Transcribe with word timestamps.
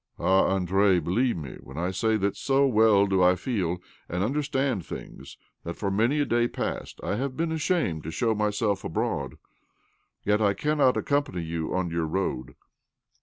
Ah, 0.17 0.55
Andrei, 0.55 0.97
believe 0.97 1.37
me 1.37 1.57
when 1.61 1.77
I 1.77 1.91
say 1.91 2.17
that 2.17 2.35
so 2.35 2.65
well 2.65 3.05
do 3.05 3.21
I 3.21 3.35
feel 3.35 3.77
and 4.09 4.23
OBLOMOV 4.23 4.49
295 4.49 4.59
understand 4.79 4.83
things 4.87 5.37
that 5.63 5.75
for 5.75 5.91
many 5.91 6.19
a 6.19 6.25
day 6.25 6.47
past 6.47 6.99
I 7.03 7.17
have 7.17 7.37
been 7.37 7.51
ashamed 7.51 8.03
to 8.05 8.09
show 8.11 8.33
myself 8.33 8.83
abroad. 8.83 9.35
Yet 10.25 10.41
I 10.41 10.55
cannot 10.55 10.97
accompany 10.97 11.43
you 11.43 11.75
on 11.75 11.91
your 11.91 12.07
rojad. 12.07 12.55